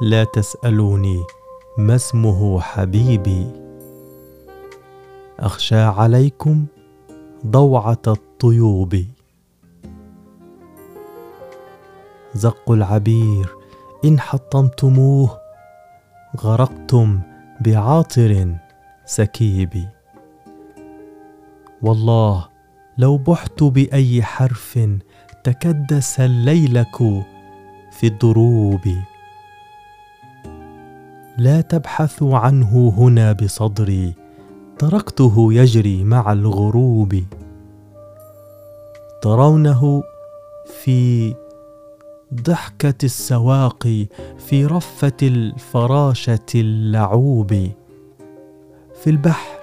[0.00, 1.24] لا تسألوني
[1.78, 3.46] ما اسمه حبيبي.
[5.38, 6.66] أخشى عليكم
[7.46, 9.04] ضوعة الطيوب.
[12.34, 13.54] زق العبير
[14.04, 15.38] إن حطمتموه
[16.40, 17.20] غرقتم
[17.60, 18.56] بعاطر
[19.04, 19.88] سكيب.
[21.82, 22.48] والله
[22.98, 24.78] لو بحت بأي حرف
[25.44, 26.96] تكدس الليلك
[27.90, 29.13] في الدروب.
[31.38, 34.14] لا تبحثوا عنه هنا بصدري.
[34.78, 37.22] تركته يجري مع الغروب.
[39.22, 40.02] ترونه
[40.82, 41.34] في
[42.34, 44.06] ضحكة السواقي
[44.38, 47.54] في رفة الفراشة اللعوب.
[49.02, 49.58] في البحر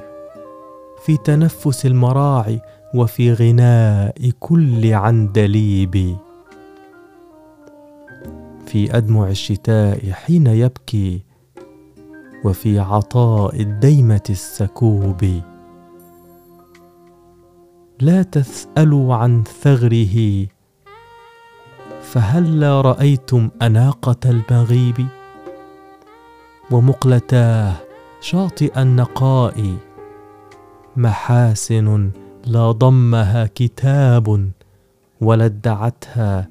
[1.06, 2.62] في تنفس المراعي
[2.96, 6.18] وفي غناء كل عندليب.
[8.66, 11.31] في أدمع الشتاء حين يبكي.
[12.44, 15.42] وفي عطاء الديمة السكوب.
[18.00, 20.48] لا تسألوا عن ثغره
[22.02, 25.08] فهلا رأيتم أناقة المغيب
[26.72, 27.74] ومقلتاه
[28.22, 29.78] شاطئ النقاء.
[30.98, 32.12] محاسن
[32.46, 34.52] لا ضمها كتاب
[35.22, 36.50] ولا ادعتها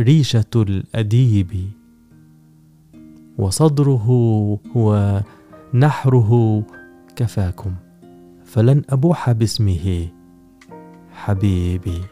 [0.00, 1.81] ريشة الأديب.
[3.38, 4.08] وصدره
[4.74, 6.62] ونحره
[7.16, 7.74] كفاكم
[8.44, 10.08] فلن أبوح باسمه
[11.12, 12.02] حبيبي.